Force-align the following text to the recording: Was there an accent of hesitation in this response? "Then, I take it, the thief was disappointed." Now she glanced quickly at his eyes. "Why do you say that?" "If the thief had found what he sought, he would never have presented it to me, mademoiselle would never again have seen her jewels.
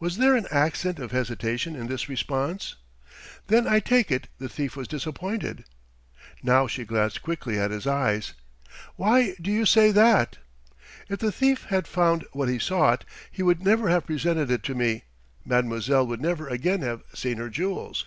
Was 0.00 0.16
there 0.16 0.34
an 0.34 0.48
accent 0.50 0.98
of 0.98 1.12
hesitation 1.12 1.76
in 1.76 1.86
this 1.86 2.08
response? 2.08 2.74
"Then, 3.46 3.68
I 3.68 3.78
take 3.78 4.10
it, 4.10 4.26
the 4.38 4.48
thief 4.48 4.74
was 4.74 4.88
disappointed." 4.88 5.62
Now 6.42 6.66
she 6.66 6.84
glanced 6.84 7.22
quickly 7.22 7.56
at 7.56 7.70
his 7.70 7.86
eyes. 7.86 8.32
"Why 8.96 9.36
do 9.40 9.52
you 9.52 9.64
say 9.64 9.92
that?" 9.92 10.38
"If 11.08 11.20
the 11.20 11.30
thief 11.30 11.66
had 11.66 11.86
found 11.86 12.24
what 12.32 12.48
he 12.48 12.58
sought, 12.58 13.04
he 13.30 13.44
would 13.44 13.62
never 13.62 13.88
have 13.88 14.06
presented 14.06 14.50
it 14.50 14.64
to 14.64 14.74
me, 14.74 15.04
mademoiselle 15.44 16.08
would 16.08 16.20
never 16.20 16.48
again 16.48 16.82
have 16.82 17.04
seen 17.14 17.36
her 17.36 17.48
jewels. 17.48 18.04